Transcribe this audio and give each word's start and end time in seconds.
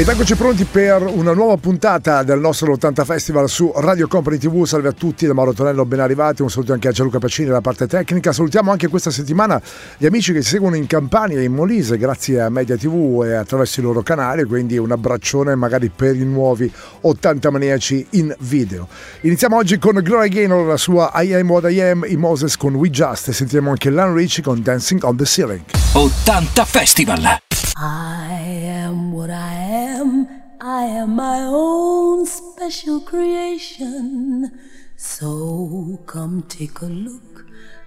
Ed 0.00 0.08
eccoci 0.08 0.34
pronti 0.34 0.64
per 0.64 1.02
una 1.02 1.34
nuova 1.34 1.58
puntata 1.58 2.22
del 2.22 2.40
nostro 2.40 2.72
80 2.72 3.04
Festival 3.04 3.50
su 3.50 3.70
Radio 3.76 4.08
Company 4.08 4.38
TV. 4.38 4.64
Salve 4.64 4.88
a 4.88 4.92
tutti, 4.92 5.26
da 5.26 5.34
Mauro 5.34 5.52
Tonello, 5.52 5.84
ben 5.84 6.00
arrivati. 6.00 6.40
Un 6.40 6.48
saluto 6.48 6.72
anche 6.72 6.88
a 6.88 6.90
Gianluca 6.90 7.18
Pacini 7.18 7.48
della 7.48 7.60
parte 7.60 7.86
tecnica. 7.86 8.32
Salutiamo 8.32 8.70
anche 8.70 8.88
questa 8.88 9.10
settimana 9.10 9.60
gli 9.98 10.06
amici 10.06 10.32
che 10.32 10.40
ci 10.40 10.48
seguono 10.48 10.76
in 10.76 10.86
Campania 10.86 11.38
e 11.38 11.42
in 11.42 11.52
Molise 11.52 11.98
grazie 11.98 12.40
a 12.40 12.48
Media 12.48 12.78
TV 12.78 13.24
e 13.26 13.34
attraverso 13.34 13.80
i 13.80 13.82
loro 13.82 14.00
canali. 14.00 14.44
Quindi 14.44 14.78
un 14.78 14.90
abbraccione 14.90 15.54
magari 15.54 15.90
per 15.94 16.16
i 16.16 16.24
nuovi 16.24 16.72
80 17.02 17.50
maniaci 17.50 18.06
in 18.12 18.34
video. 18.38 18.88
Iniziamo 19.20 19.56
oggi 19.56 19.78
con 19.78 20.00
Gloria 20.02 20.28
Gaynor, 20.28 20.66
la 20.66 20.78
sua 20.78 21.12
I 21.16 21.34
Am 21.34 21.50
What 21.50 21.70
I 21.70 21.78
Am, 21.82 22.06
i 22.08 22.16
Moses 22.16 22.56
con 22.56 22.74
We 22.74 22.88
Just 22.88 23.28
e 23.28 23.32
sentiremo 23.34 23.68
anche 23.68 23.90
Lan 23.90 24.14
Ricci 24.14 24.40
con 24.40 24.62
Dancing 24.62 25.02
on 25.02 25.16
the 25.16 25.26
Ceiling. 25.26 25.60
80 25.92 26.64
Festival. 26.64 27.48
I 27.82 28.34
am 28.42 29.10
what 29.10 29.30
I 29.30 29.54
am. 29.54 30.28
I 30.60 30.82
am 30.82 31.16
my 31.16 31.38
own 31.48 32.26
special 32.26 33.00
creation. 33.00 34.50
So 34.96 35.98
come 36.04 36.42
take 36.42 36.82
a 36.82 36.84
look. 36.84 37.46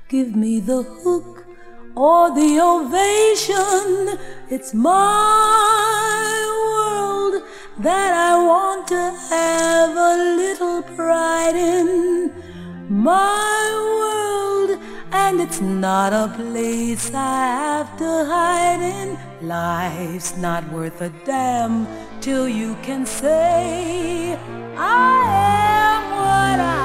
Give 0.09 0.35
me 0.35 0.59
the 0.59 0.81
hook 0.81 1.45
or 1.95 2.33
the 2.33 2.59
ovation. 2.59 4.17
It's 4.49 4.73
my 4.73 4.93
world 6.71 7.43
that 7.83 8.13
I 8.15 8.35
want 8.43 8.87
to 8.87 9.11
have 9.29 9.95
a 9.95 10.15
little 10.41 10.81
pride 10.95 11.55
in. 11.55 12.31
My 12.89 13.61
world, 13.99 14.79
and 15.13 15.39
it's 15.39 15.61
not 15.61 16.11
a 16.11 16.27
place 16.35 17.13
I 17.13 17.45
have 17.61 17.97
to 17.97 18.11
hide 18.25 18.81
in. 18.81 19.47
Life's 19.47 20.35
not 20.37 20.67
worth 20.71 21.01
a 21.01 21.09
damn 21.23 21.87
till 22.19 22.49
you 22.49 22.75
can 22.81 23.05
say, 23.05 24.37
I 24.75 25.23
am 25.87 26.03
what 26.17 26.59
I 26.59 26.82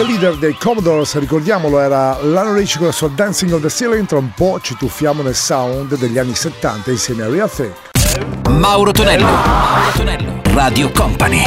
Leader 0.00 0.36
dei 0.36 0.54
Commodores, 0.54 1.18
ricordiamolo, 1.18 1.78
era 1.78 2.16
Lano 2.22 2.54
Ricci 2.54 2.78
con 2.78 2.86
la 2.86 2.92
sua 2.92 3.08
Dancing 3.08 3.52
on 3.52 3.60
the 3.60 3.68
Ceiling. 3.68 4.06
Tra 4.06 4.16
un 4.16 4.32
po' 4.34 4.58
ci 4.62 4.74
tuffiamo 4.74 5.22
nel 5.22 5.34
sound 5.34 5.98
degli 5.98 6.16
anni 6.16 6.34
70 6.34 6.90
insieme 6.90 7.24
a 7.24 7.28
Real 7.28 7.50
Thing. 7.50 7.72
Mauro 8.48 8.90
Tonello, 8.90 9.24
Mauro 9.26 9.90
Tonello, 9.94 10.40
Radio 10.54 10.90
Company. 10.92 11.44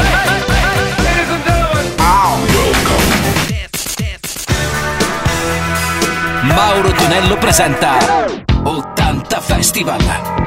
Mauro 6.43 6.91
Tonello 6.91 7.37
presenta 7.37 7.97
80 8.63 9.39
Festival. 9.41 10.45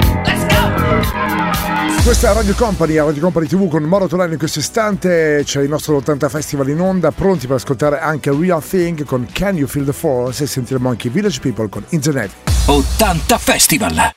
Questa 2.09 2.31
è 2.31 2.33
Radio 2.33 2.55
Company, 2.55 2.97
Radio 2.97 3.21
Company 3.21 3.47
TV 3.47 3.69
con 3.69 3.83
Mauro 3.83 4.09
Tonello 4.09 4.33
in 4.33 4.39
questo 4.39 4.61
istante. 4.61 5.43
C'è 5.45 5.61
il 5.61 5.69
nostro 5.69 5.97
80 5.97 6.31
Festival 6.31 6.71
in 6.71 6.81
onda, 6.81 7.11
pronti 7.11 7.47
per 7.47 7.57
ascoltare 7.57 8.01
anche 8.01 8.31
Real 8.31 8.65
Thing 8.65 9.05
con 9.05 9.29
Can 9.31 9.59
You 9.59 9.69
Feel 9.69 9.85
the 9.85 9.93
Force 9.93 10.45
e 10.45 10.47
sentiremo 10.47 10.89
anche 10.89 11.11
Village 11.11 11.39
People 11.39 11.69
con 11.69 11.85
Internet. 11.91 12.31
80 12.65 13.37
Festival. 13.37 14.13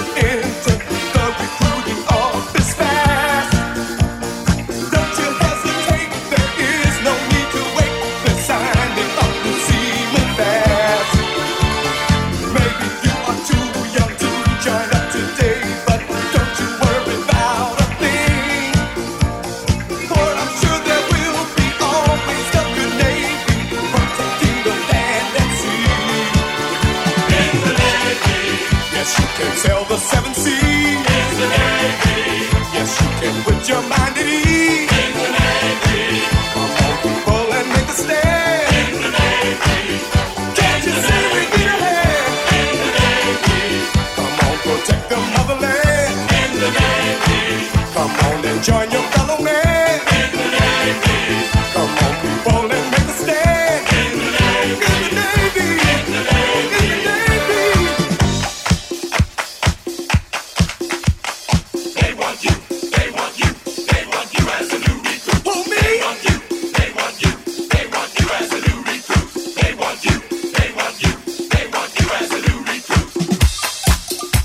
Hey. 0.00 0.29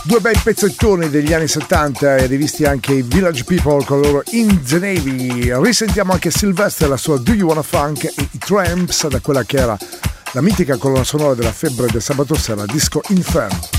Due 0.05 0.19
bei 0.19 0.37
pezzettoni 0.41 1.09
degli 1.09 1.33
anni 1.33 1.47
70 1.47 2.17
e 2.17 2.25
rivisti 2.27 2.63
anche 2.63 2.93
i 2.93 3.01
Village 3.01 3.43
People 3.43 3.83
con 3.83 4.01
loro 4.01 4.21
In 4.31 4.63
the 4.63 4.77
Navy. 4.77 5.51
Risentiamo 5.61 6.13
anche 6.13 6.29
Sylvester, 6.29 6.87
la 6.87 6.97
sua 6.97 7.17
Do 7.17 7.33
You 7.33 7.47
Wanna 7.47 7.63
Funk 7.63 8.03
e 8.03 8.13
i 8.31 8.37
Tramps 8.37 9.07
da 9.07 9.19
quella 9.19 9.43
che 9.43 9.57
era 9.57 9.77
la 10.33 10.41
mitica 10.41 10.77
colonna 10.77 11.03
sonora 11.03 11.33
della 11.33 11.51
febbre 11.51 11.87
del 11.87 12.01
sabato 12.01 12.35
sera, 12.35 12.65
disco 12.65 13.01
Inferno. 13.09 13.74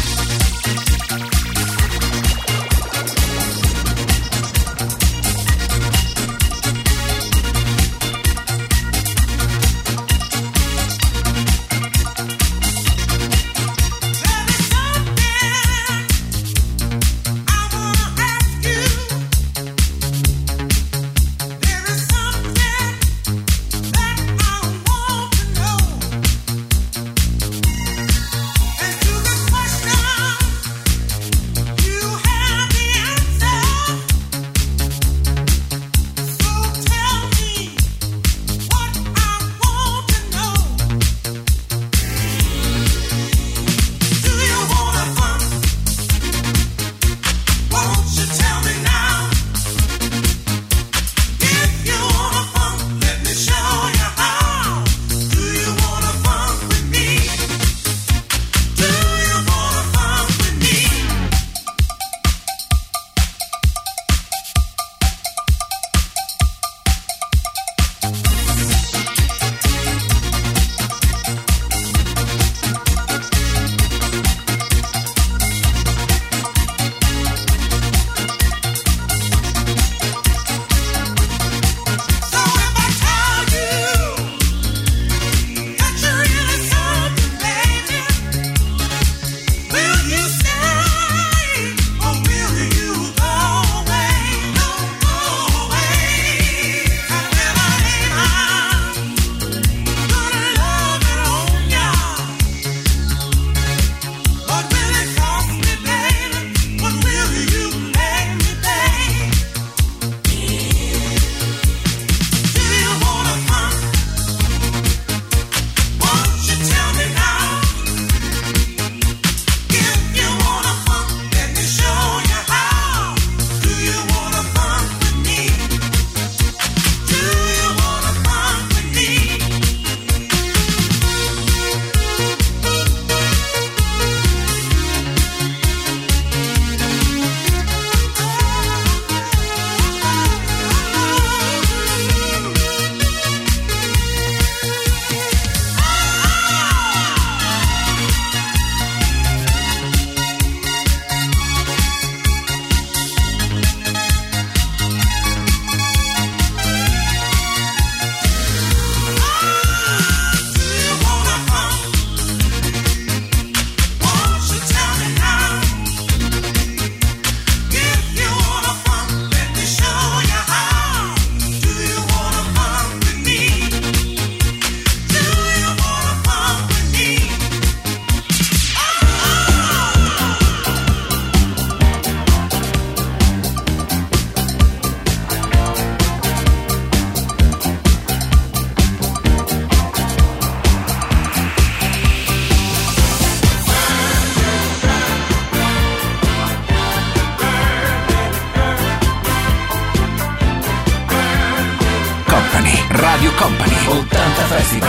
Festival. 204.44 204.88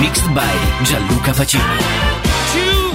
Mixed 0.00 0.28
by 0.34 0.54
Gianluca 0.84 1.32
Facini. 1.32 2.87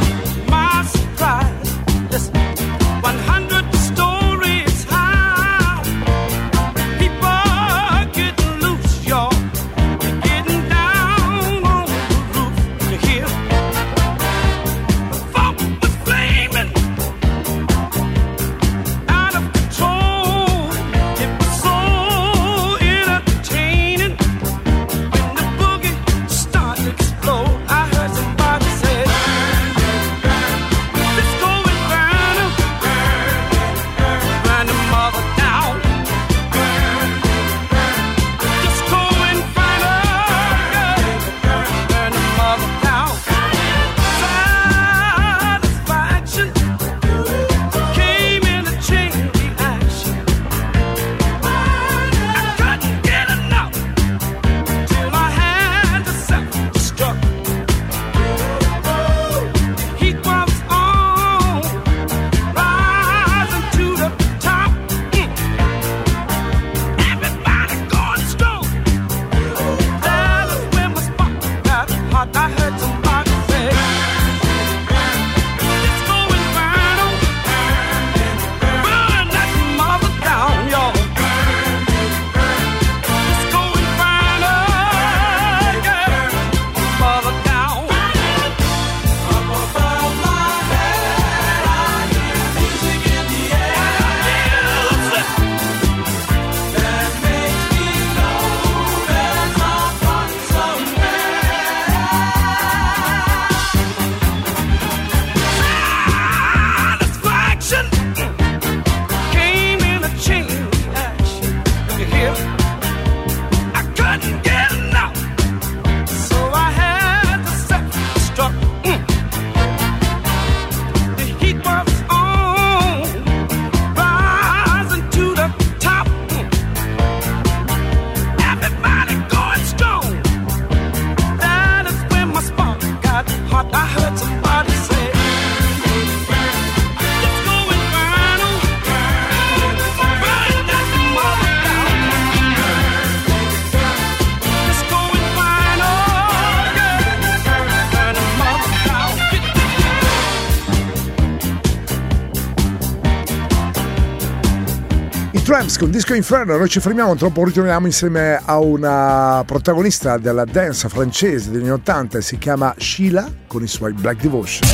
Tramps 155.53 155.77
con 155.77 155.91
Disco 155.91 156.15
Inferno, 156.15 156.57
noi 156.57 156.67
ci 156.67 156.79
fermiamo, 156.79 157.13
troppo 157.13 157.45
ritorniamo 157.45 157.85
insieme 157.85 158.41
a 158.43 158.57
una 158.57 159.43
protagonista 159.45 160.17
della 160.17 160.45
dance 160.45 160.89
francese 160.89 161.51
degli 161.51 161.61
anni 161.61 161.73
80, 161.73 162.21
si 162.21 162.39
chiama 162.39 162.73
Sheila 162.75 163.31
con 163.45 163.61
i 163.61 163.67
suoi 163.67 163.93
Black 163.93 164.19
Devotion. 164.19 164.67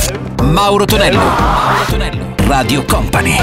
Mauro 0.54 0.86
Tonello, 0.86 1.18
Mauro 1.18 1.84
Tonello, 1.86 2.36
Radio 2.48 2.86
Company. 2.86 3.36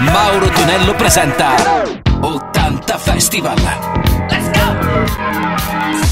Mauro 0.00 0.48
Tonello 0.48 0.94
presenta 0.94 1.56
80 2.20 2.96
Festival. 2.96 4.16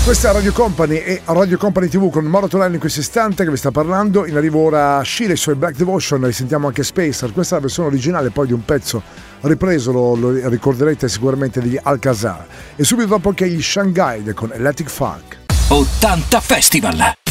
Questa 0.04 0.28
è 0.28 0.32
Radio 0.34 0.52
Company 0.52 0.96
e 0.96 1.22
Radio 1.24 1.56
Company 1.56 1.88
TV 1.88 2.10
con 2.10 2.26
Mauro 2.26 2.46
Tonello 2.46 2.74
in 2.74 2.78
questo 2.78 3.00
istante 3.00 3.42
che 3.42 3.50
vi 3.50 3.56
sta 3.56 3.70
parlando. 3.70 4.26
In 4.26 4.36
arrivo 4.36 4.60
ora 4.60 5.02
Sheila 5.02 5.30
e 5.30 5.34
i 5.34 5.38
suoi 5.38 5.54
Black 5.54 5.76
Devotion, 5.76 6.22
risentiamo 6.22 6.66
anche 6.66 6.82
Spacer. 6.82 7.32
Questa 7.32 7.54
è 7.54 7.58
la 7.58 7.64
versione 7.64 7.88
originale 7.88 8.28
poi 8.28 8.48
di 8.48 8.52
un 8.52 8.62
pezzo 8.66 9.02
ripreso, 9.40 9.92
lo, 9.92 10.14
lo 10.14 10.48
ricorderete 10.50 11.08
sicuramente 11.08 11.62
degli 11.62 11.78
Alcazar. 11.82 12.46
E 12.76 12.84
subito 12.84 13.08
dopo 13.08 13.32
che 13.32 13.48
gli 13.48 13.62
Shanghai 13.62 14.34
con 14.34 14.52
Electric 14.52 14.90
Funk. 14.90 15.38
80 15.68 16.40
Festival. 16.40 17.23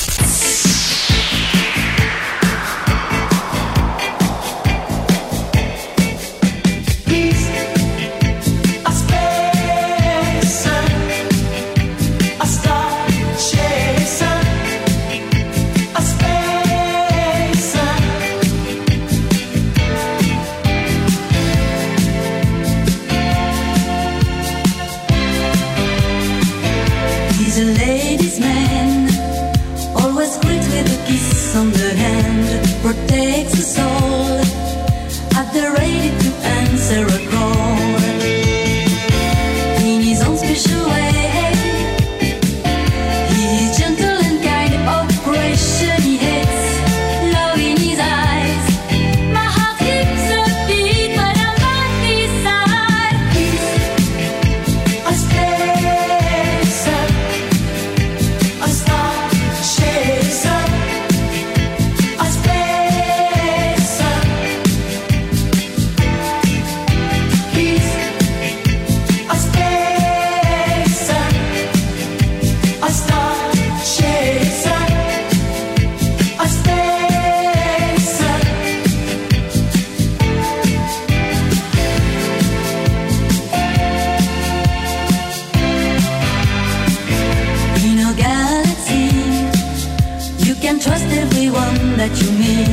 that 92.03 92.21
you 92.21 92.31
mean. 92.37 92.72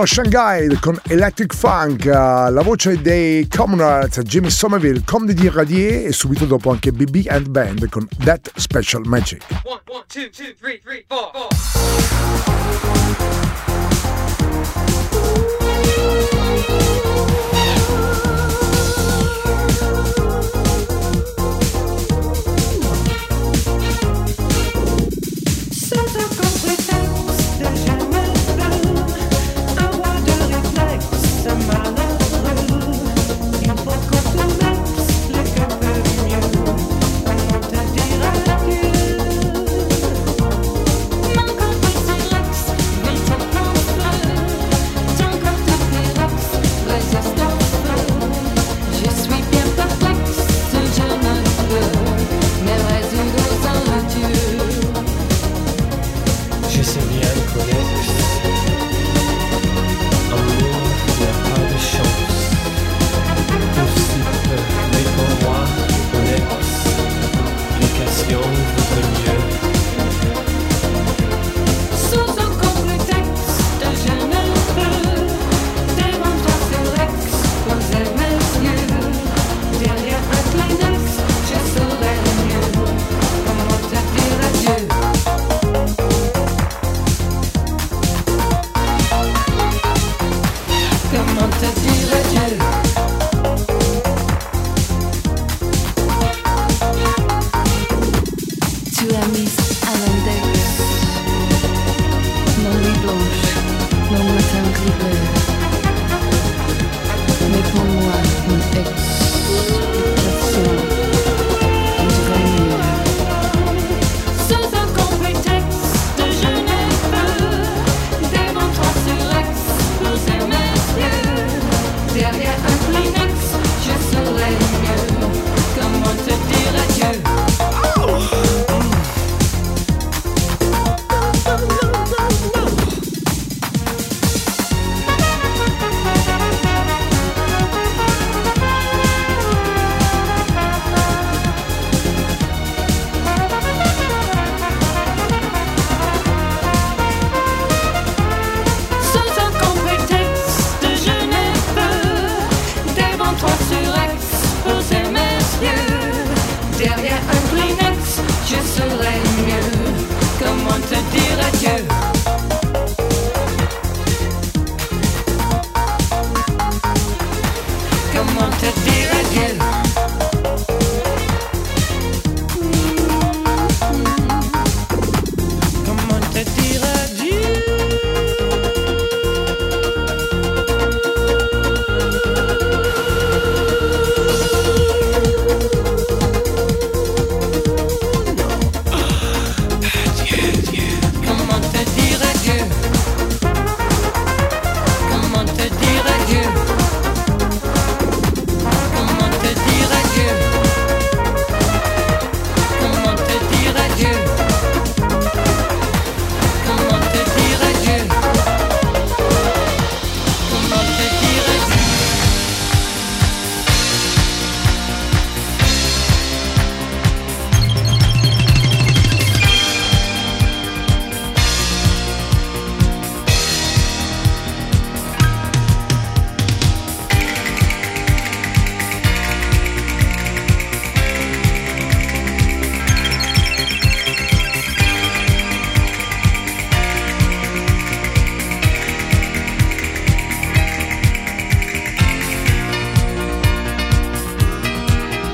Erano 0.00 0.06
Shanghai 0.06 0.78
con 0.80 0.98
Electric 1.08 1.54
Funk, 1.54 2.04
la 2.06 2.62
voce 2.62 3.02
dei 3.02 3.46
Commoners, 3.48 4.20
Jimmy 4.22 4.48
Somerville, 4.48 5.02
Comme 5.04 5.34
de 5.34 5.50
Radier 5.50 6.06
e 6.06 6.12
subito 6.12 6.46
dopo 6.46 6.70
anche 6.70 6.90
BB 6.90 7.26
and 7.28 7.48
Band 7.48 7.88
con 7.90 8.08
That 8.24 8.50
Special 8.56 9.02
Magic. 9.04 9.44
One, 9.64 9.80
one, 9.88 10.04
two, 10.08 10.30
two, 10.30 10.54
three, 10.58 10.80
three, 10.82 11.04
four, 11.06 11.30
four. 11.32 12.39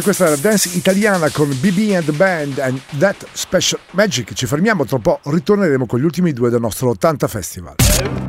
Produzione 0.00 0.02
questa 0.02 0.28
la 0.28 0.36
dance 0.36 0.70
italiana 0.76 1.30
con 1.30 1.48
BB 1.48 1.94
and 1.94 2.04
the 2.04 2.12
Band 2.12 2.58
and 2.58 2.80
That 2.98 3.26
Special 3.32 3.80
Magic. 3.92 4.32
Ci 4.32 4.46
fermiamo, 4.46 4.84
tra 4.84 4.96
un 4.96 5.02
po' 5.02 5.20
ritorneremo 5.22 5.86
con 5.86 6.00
gli 6.00 6.04
ultimi 6.04 6.32
due 6.32 6.50
del 6.50 6.60
nostro 6.60 6.90
80 6.90 7.28
Festival. 7.28 7.74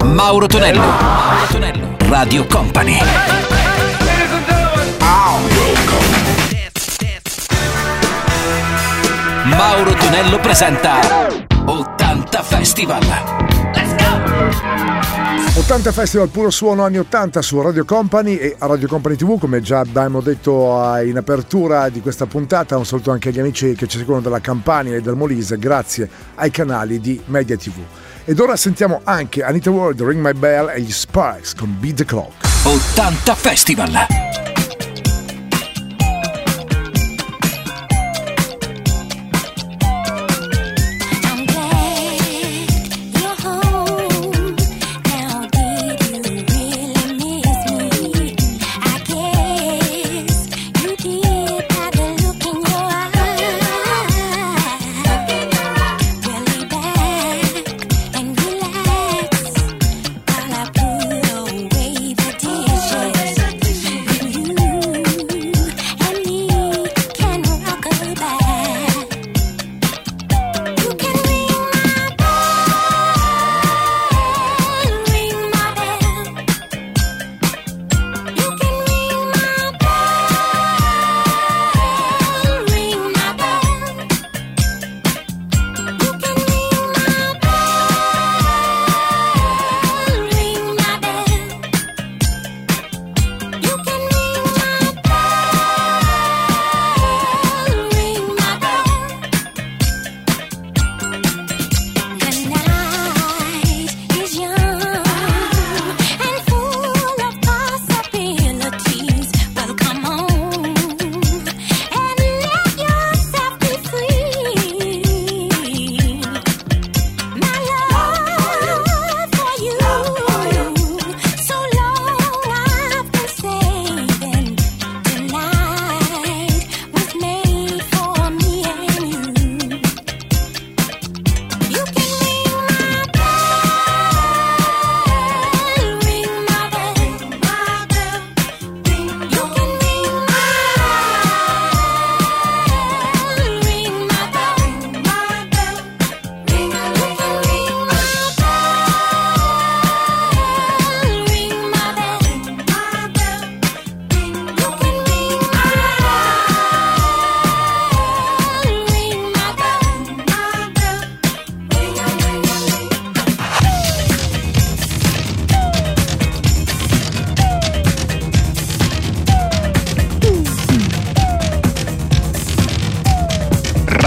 Mauro 0.03 0.47
Tonello, 0.47 0.79
Mauro 0.79 1.45
Tonello, 1.49 1.95
Radio 2.09 2.45
Company. 2.47 2.97
Mauro 9.45 9.93
Tonello 9.93 10.39
presenta 10.39 10.99
80 11.65 12.43
Festival. 12.43 13.40
Let's 15.71 15.83
go! 15.83 15.91
80 15.91 15.91
Festival 15.93 16.27
puro 16.27 16.49
suono 16.49 16.83
anni 16.83 16.97
80 16.97 17.41
su 17.41 17.61
Radio 17.61 17.85
Company 17.85 18.35
e 18.35 18.55
a 18.59 18.65
Radio 18.65 18.89
Company 18.89 19.15
TV, 19.15 19.39
come 19.39 19.61
già 19.61 19.79
abbiamo 19.79 20.19
detto 20.19 20.77
in 21.01 21.15
apertura 21.15 21.87
di 21.87 22.01
questa 22.01 22.25
puntata, 22.25 22.75
un 22.75 22.85
saluto 22.85 23.11
anche 23.11 23.29
agli 23.29 23.39
amici 23.39 23.73
che 23.73 23.87
ci 23.87 23.97
seguono 23.97 24.19
dalla 24.19 24.41
Campania 24.41 24.97
e 24.97 25.01
dal 25.01 25.15
Molise, 25.15 25.57
grazie 25.57 26.09
ai 26.35 26.51
canali 26.51 26.99
di 26.99 27.21
Media 27.27 27.55
TV. 27.55 27.79
Ed 28.25 28.37
ora 28.41 28.57
sentiamo 28.57 28.99
anche 29.05 29.43
Anita 29.43 29.69
World, 29.69 30.01
Ring 30.01 30.21
My 30.21 30.33
Bell 30.33 30.71
e 30.75 30.81
gli 30.81 30.91
Sparks 30.91 31.55
con 31.55 31.73
Beat 31.79 31.95
the 31.95 32.05
Clock. 32.05 32.45
80 32.65 33.35
Festival! 33.35 34.40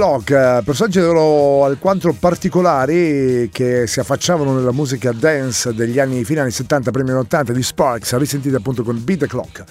Clock, 0.00 0.30
eh, 0.30 0.62
personaggi 0.64 0.98
alquanto 0.98 2.16
particolari 2.18 3.50
che 3.52 3.86
si 3.86 4.00
affacciavano 4.00 4.54
nella 4.54 4.72
musica 4.72 5.12
dance 5.12 5.74
degli 5.74 5.98
anni 5.98 6.24
fine 6.24 6.40
anni 6.40 6.52
70, 6.52 6.90
primi 6.90 7.10
anni 7.10 7.18
80 7.18 7.52
di 7.52 7.62
Sparks, 7.62 8.16
risentiti 8.16 8.54
appunto 8.54 8.82
con 8.82 8.98
Beat 9.04 9.18
the 9.18 9.26
Clock. 9.26 9.64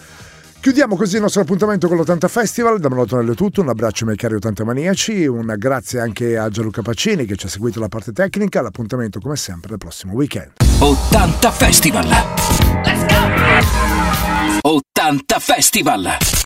Chiudiamo 0.60 0.96
così 0.96 1.16
il 1.16 1.24
nostro 1.24 1.42
appuntamento 1.42 1.88
con 1.88 1.98
l'80 1.98 2.28
Festival. 2.28 2.80
Da 2.80 2.90
Monotonello 2.90 3.32
è 3.32 3.36
tutto. 3.36 3.62
Un 3.62 3.70
abbraccio 3.70 4.02
ai 4.02 4.10
miei 4.10 4.18
cari 4.18 4.36
80 4.36 4.64
maniaci. 4.66 5.26
Un 5.26 5.52
grazie 5.58 6.00
anche 6.00 6.38
a 6.38 6.48
Gianluca 6.50 6.84
Pacini 6.84 7.26
che 7.26 7.36
ci 7.36 7.48
ha 7.48 7.50
seguito 7.50 7.80
la 7.80 7.88
parte 7.88 8.12
tecnica. 8.12 8.62
L'appuntamento, 8.62 9.20
come 9.20 9.36
sempre, 9.36 9.72
il 9.72 9.78
prossimo 9.80 10.14
weekend. 10.14 10.52
80 10.78 11.52
Festival! 11.52 12.08
Let's 12.84 13.06
go! 14.62 14.70
80 14.70 15.40
Festival! 15.40 16.40